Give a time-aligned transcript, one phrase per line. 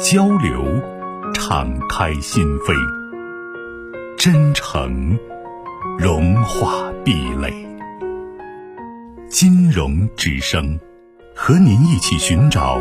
[0.00, 0.64] 交流，
[1.32, 2.74] 敞开心扉；
[4.16, 5.18] 真诚，
[5.98, 7.52] 融化壁垒。
[9.28, 10.78] 金融之声，
[11.34, 12.80] 和您一起寻找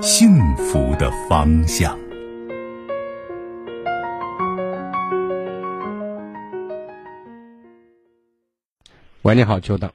[0.00, 1.98] 幸福的方向。
[9.22, 9.90] 喂，你好，久等。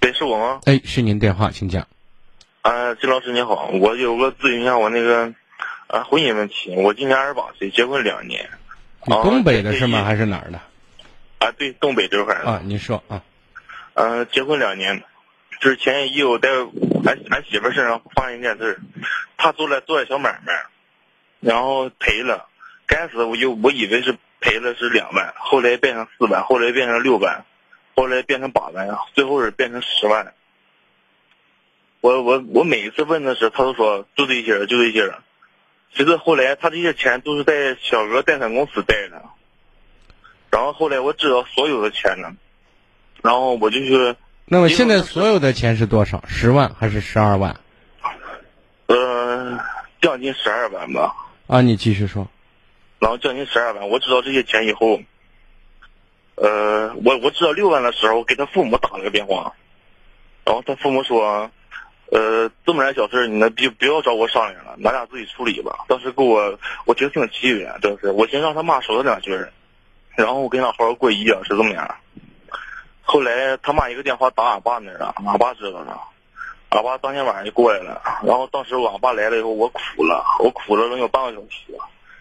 [0.00, 0.60] 对，是我吗？
[0.66, 1.86] 哎，是您电话，请讲。
[2.62, 5.34] 啊，金老师你好，我有个咨询一下我那个
[5.88, 6.72] 啊婚姻问题。
[6.76, 8.48] 我今年二十八岁，结婚两年。
[9.04, 10.04] 你东北的是吗？
[10.04, 10.60] 还是哪儿的？
[11.40, 12.44] 啊，对，东北这块儿。
[12.44, 13.20] 啊，您说啊。
[13.94, 15.02] 嗯，结婚两年，
[15.58, 16.50] 之前也有在
[17.04, 18.78] 俺俺媳妇身上发生一件事，
[19.36, 20.52] 她做了做了小买卖，
[21.40, 22.46] 然后赔了。
[22.86, 27.44] 开始我就我以为是赔了是两万，后来变成四万，后来变成六万，
[27.96, 30.32] 后来变成八万，最后是变成十万。
[32.02, 35.14] 我我我每一次问的时候，他都说就这些，就这些。
[35.94, 39.22] 其实后来他这些钱都是在小额贷款公司贷的，
[40.50, 42.34] 然后后来我知道所有的钱呢，
[43.22, 44.16] 然后我就去。
[44.46, 46.24] 那么现在所有的钱是多少？
[46.26, 47.60] 十万还是十二万？
[48.86, 49.60] 呃，
[50.00, 51.14] 将近十二万吧。
[51.46, 52.26] 啊，你继续说。
[52.98, 55.00] 然后将近十二万，我知道这些钱以后，
[56.34, 59.54] 呃，我我知道六万的时候，我给他父母打了个电话，
[60.44, 61.48] 然后他父母说。
[62.12, 65.86] 呃，这么点小事，你那别不要找我商量了，咱俩自己处理吧。
[65.88, 69.30] 当时给我，我觉得挺气的，真是我先让他妈说他两句，
[70.14, 71.94] 然后我跟他好好过一夜，是这么样。
[73.00, 75.98] 后来他妈一个电话打俺爸那儿了，俺爸知道了，
[76.68, 78.02] 俺爸当天晚上就过来了。
[78.26, 81.72] 然后当时我俺爸来了以后，我哭了，我哭了能有半个小时，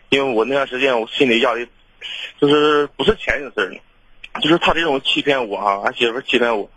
[0.07, 1.68] 因为我那段时间我心里压力，
[2.40, 3.81] 就是不是钱的事
[4.41, 6.69] 就是他这种欺骗我啊，俺媳妇欺骗我。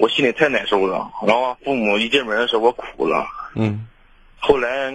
[0.00, 3.26] 我心里太难受了，然后父母一进门的时候，我哭了。
[3.54, 3.86] 嗯。
[4.38, 4.94] 后来，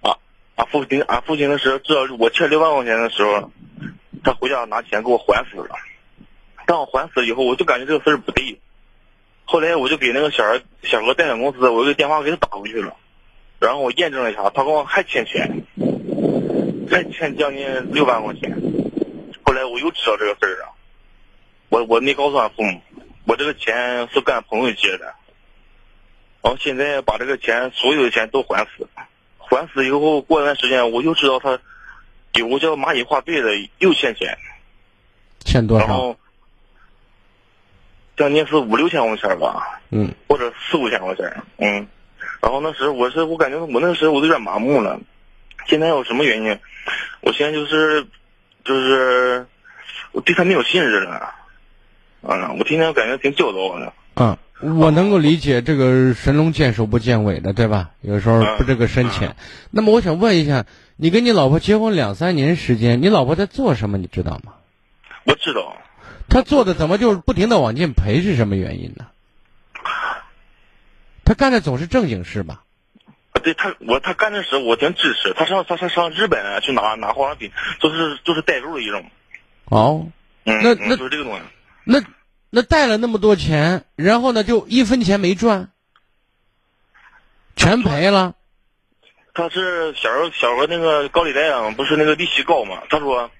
[0.00, 0.16] 啊，
[0.54, 3.52] 俺父亲，俺父亲的时候知道我欠六万块钱的时候，
[4.24, 5.68] 他回家拿钱给我还死了。
[6.64, 8.58] 当我还死以后，我就感觉这个事儿不对。
[9.44, 12.96] 后来我就给那个小儿小额贷款公司，我一个电话给他打过去了，
[13.60, 15.66] 然后我验证了一下，他跟我还欠钱，
[16.90, 18.56] 还欠将近六万块钱。
[19.44, 20.72] 后来我又知道这个事儿了，
[21.68, 22.80] 我我没告诉俺父母。
[23.26, 25.06] 我这个钱是跟俺朋友借的，
[26.42, 28.88] 然后现在把这个钱所有的钱都还死，
[29.38, 31.58] 还死以后过段时间我就知道他
[32.34, 34.38] 有个叫蚂蚁花呗的又欠钱，
[35.40, 36.16] 欠多少？
[38.16, 41.86] 将近是五六千块钱吧，嗯，或者四五千块钱，嗯，
[42.40, 44.98] 然后那时候我是我感觉我那时我都有点麻木了，
[45.66, 46.58] 现在有什么原因？
[47.20, 48.06] 我现在就是
[48.64, 49.44] 就是
[50.12, 51.34] 我对他没有信任了。
[52.28, 53.92] 嗯，我天天感觉挺焦躁的。
[54.16, 54.36] 嗯，
[54.80, 57.90] 我能够理解这个神龙见首不见尾的，对吧？
[58.00, 59.36] 有时候不这个深浅。
[59.70, 60.64] 那么我想问一下，
[60.96, 63.98] 你跟你老婆结婚两三年时间，你老婆在做什么？
[63.98, 64.54] 你知道吗？
[65.24, 65.76] 我知道。
[66.28, 68.22] 她做的怎么就是不停的往进赔？
[68.22, 69.06] 是什么原因呢？
[71.24, 72.62] 她干的总是正经事吧？
[73.32, 75.32] 啊，对他，我他干的时候我挺支持。
[75.34, 79.04] 他上他上上日本去拿拿化妆品，就是就是代购的一种。
[79.66, 80.08] 哦。
[80.44, 81.40] 嗯，那那就是这个东西。
[81.88, 82.02] 那
[82.50, 85.70] 那贷了那么多钱，然后呢，就一分钱没赚，
[87.54, 88.34] 全赔了。
[89.32, 92.82] 他是小时候小时候那个高利贷啊，不是那个利息高嘛？
[92.90, 93.30] 他说，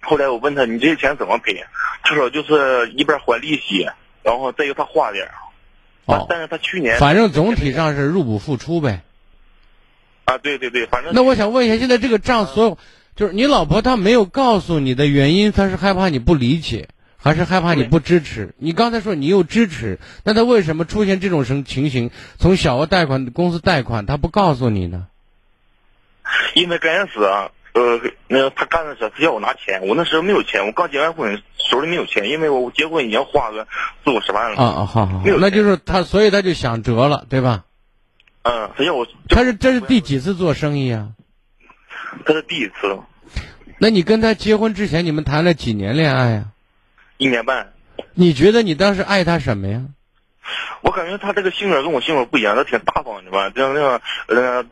[0.00, 1.64] 后来我问他，你这些钱怎么赔？
[2.04, 3.88] 他说就是一边还利息，
[4.22, 5.26] 然后再由他花点。
[6.04, 6.26] 哦。
[6.28, 9.02] 但是他去年反正总体上是入不敷出呗。
[10.26, 11.12] 啊，对对对，反正。
[11.12, 12.78] 那我想问一下，现在这个账所有，
[13.16, 16.88] 就是你老婆她没有告诉你的原因，她是害怕你不理解。
[17.22, 18.54] 还是害怕你不支持？
[18.58, 22.10] 你刚才说你又支持，那他为什么出现这种情情形？
[22.38, 25.06] 从小额贷款公司贷款，他不告诉你呢？
[26.54, 33.66] 因为刚开始啊，呃，那他干的时候他要我拿钱，我那时候没有钱，我刚结完婚，手里没有钱，因为我结婚已经花个
[34.04, 34.56] 四五十万了。
[34.56, 37.64] 啊啊，好好，那就是他，所以他就想折了，对吧？
[38.42, 39.06] 嗯，他要我。
[39.28, 41.10] 他是这是第几次做生意啊？
[42.24, 42.98] 他是第一次。
[43.78, 46.44] 那你跟他结婚之前，你们谈了几年恋爱啊？
[47.20, 47.74] 一年半，
[48.14, 49.82] 你觉得你当时爱他什么呀？
[50.80, 54.64] 我感觉他这个性格跟我性格不一样，他挺大方的吧，像那种呃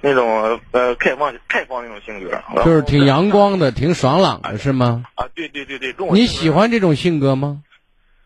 [0.00, 5.04] 那种呃开放开放那种性格，就是挺阳光的，挺爽朗的，是吗？
[5.14, 7.62] 啊，对对对对，跟我你喜欢这种性格吗？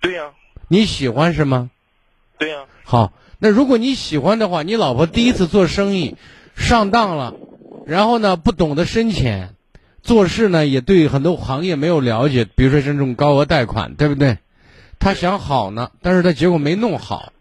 [0.01, 0.31] 对呀、
[0.69, 1.71] 你喜欢是吗？
[2.39, 6.17] 对呀、好，那如果你喜欢的话，你老婆第一次做生意
[6.55, 7.35] 上当了，
[7.87, 9.57] 然后呢不懂得深浅，
[10.05, 14.39] 做事呢也对很多行业没有了解，比如说像这种高额贷款，对不对？
[15.01, 17.33] 他想好呢，但是他结果没弄好，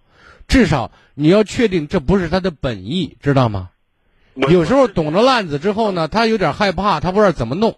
[0.48, 3.69] 至少你要确定这不是他的本意，知道吗？
[4.36, 7.77] 有时候懂了烂子之后呢，他有点害怕，他不知道怎么弄，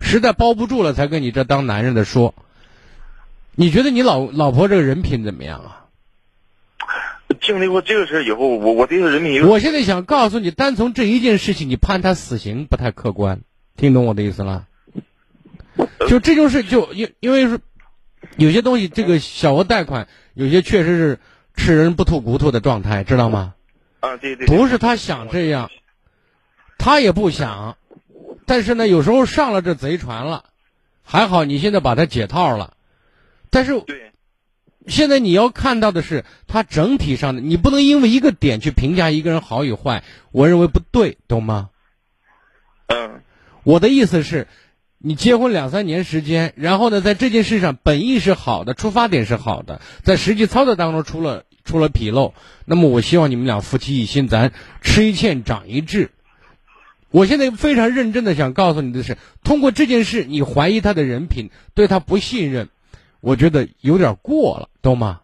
[0.00, 2.34] 实在包不住了才跟你这当男人的说。
[3.54, 5.86] 你觉得你老老婆这个人品怎么样啊？
[7.40, 13.40] 经历过这个事儿以后，我我对他人品我现在想告诉你，单从这一件事情，你判他死刑不太客观，
[13.76, 14.66] 听懂我的意思了？
[16.08, 17.60] 就这就是，就因因为是
[18.36, 21.18] 有些东西，这个小额贷款，有些确实是
[21.54, 23.54] 吃人不吐骨头的状态，知道吗？
[24.00, 25.70] 啊，对对，不是他想这样，
[26.78, 27.76] 他也不想，
[28.46, 30.44] 但是呢，有时候上了这贼船了，
[31.02, 32.74] 还好你现在把他解套了，
[33.50, 34.12] 但是对，
[34.86, 41.70] 现在你要看到的是他整体上的，你不能因为一个点去评价一个人好与坏，我认为不对，懂吗？
[42.86, 43.20] 嗯
[43.66, 44.46] 我的意思是，
[44.96, 52.32] 你结婚两三年时间，然后呢，在这件事上本意是好的，出发点是好的，在实际操作当中出了出了纰漏，
[52.64, 54.52] 那么我希望你们俩夫妻一心，咱
[54.82, 56.12] 吃一堑长一智。
[57.10, 62.68] 我现在非常认真的想告诉你的是，通过这件事，你怀疑他的人品，对他不信任，
[63.20, 65.22] 我觉得有点过了，懂吗？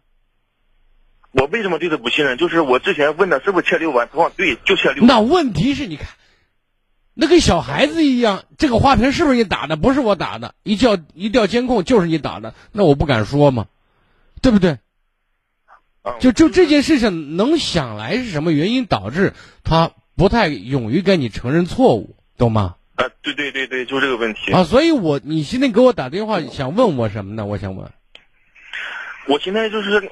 [1.31, 2.37] 我为什么对他不信任？
[2.37, 5.07] 就是我之前问他是不是欠六万，他说对，就欠六万。
[5.07, 6.09] 那问题是你看，
[7.15, 9.77] 那跟小孩子一样，这个花瓶是不是你打的？
[9.77, 13.67] 不是我打的，一调一调监控就是你打的，那我不敢说嘛，
[14.41, 14.79] 对不对？
[16.05, 22.75] 嗯就就这件事情能想来是什么原因导致他不太勇于跟你承认错误，懂吗？
[22.97, 24.51] 啊，对对对对，就这个问题。
[24.53, 27.47] 啊，所以我你现在给我打电话想问我什么呢？
[27.47, 27.89] 我想问，
[29.29, 30.11] 我现在就是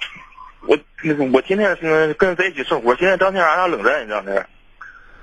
[0.69, 4.47] 我那个我天天是跟人在一起生活，现在当天俺俩冷战，你知道的。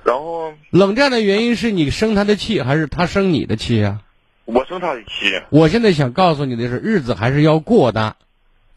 [0.07, 4.03] 然后冷战的原因是你生他的气，还是他生你的气啊？
[4.45, 8.15] 我生他的气，我现在想告诉你的是，日子还是要过的，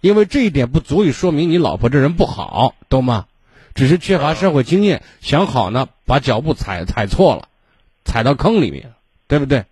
[0.00, 3.26] 因为这一点不足以说明你老婆这人不好，懂吗？
[3.76, 7.46] 只是缺乏社会经验，想好呢，把脚步踩踩错了，
[8.04, 8.94] 踩到坑里面，
[9.28, 9.66] 对不对？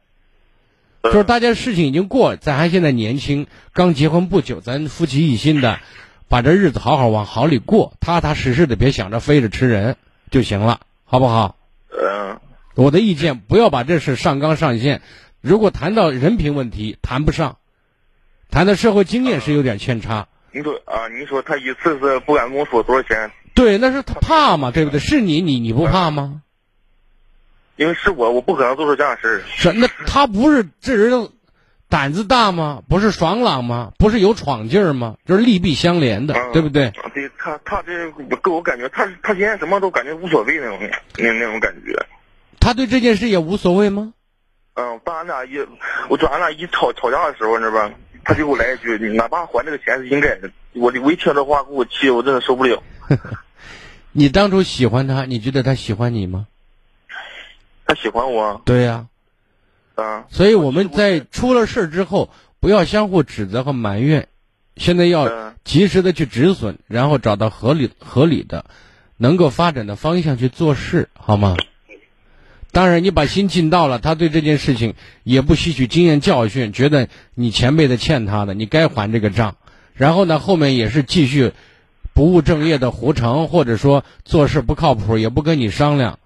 [1.01, 5.81] 呃就是大家事情已经过，咱还现在年轻，刚结婚不久，咱夫妻一心的，
[6.29, 9.97] 把这日子好好往好里过，踏踏实实的，别想着飞着吃人
[10.31, 10.79] 就行了，
[11.11, 11.57] 好不好？
[11.91, 12.39] 嗯
[12.75, 15.01] 我的意见，不要把这事上纲上线。
[15.41, 17.57] 如果谈到人品问题，谈不上；
[18.51, 20.29] 谈到社会经验是有点偏差。
[20.53, 25.01] 你说啊，你说他一次次不敢跟我说多少钱，对，那是他怕嘛，对不对？
[25.01, 26.43] 是你，你你不怕吗？
[27.77, 29.43] 因为是我，我不可能做出这样的事儿。
[29.47, 31.31] 是，那他不是这人
[31.89, 32.83] 胆子大吗？
[32.89, 33.93] 不是爽朗吗？
[33.99, 35.17] 不是有闯劲儿吗？
[35.25, 36.93] 就是利弊相连的，嗯对不对？
[37.15, 38.11] 对他，他这
[38.43, 40.79] 给我感觉，他他现在什么都感觉无所谓那种
[41.17, 42.07] 那那种感觉。
[42.61, 44.13] 他对这件事也无所谓吗？
[44.75, 45.59] 嗯，当俺俩一，
[46.09, 47.95] 我就俺俩一吵吵架的时候，你知道吧？
[48.25, 52.83] 他就给我来一句：“你哪怕还这个钱是应该的。”我我一听这话，给我气，我真的受不了。
[54.13, 56.47] 你当初喜欢他，你觉得他喜欢你吗？
[57.87, 59.07] 他喜欢我，对呀、啊，
[60.31, 64.29] 所以我们在出了事儿之后，不要相互指责和埋怨，
[64.77, 68.65] 现在要嗯及时的去止损，然后找到合理合理的、
[69.17, 71.57] 能够发展的方向去做事，好吗？
[72.71, 79.57] 当然，你把心尽到了，他对这件事情也不吸取经验教训，觉得你前辈的欠他的，你该还这个账。
[79.95, 81.53] 然后呢，后面也是继续
[82.13, 86.19] 不务正业的胡成，或者说做事不靠谱，也不跟你商量。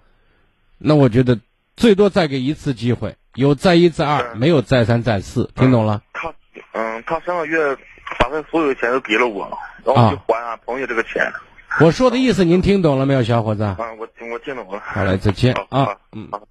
[0.79, 1.39] 那我觉得
[1.77, 6.03] 最多再给一次机会，有再一再二，嗯没有再三再四，听懂了？
[6.13, 6.33] 他
[6.73, 7.77] 嗯，他上个月
[8.19, 11.33] 把他所有的钱都给了我，然后就还俺朋友这个钱。
[11.81, 13.63] 我说的意思您听懂了没有，小伙子？
[13.63, 14.81] 啊，我我听懂了。
[14.85, 16.29] 好嘞，再见啊，嗯。
[16.31, 16.43] 好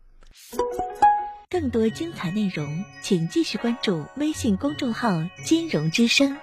[1.50, 5.10] 更多精彩内容，请继续关注微信公众号
[5.44, 6.38] “金融之声”。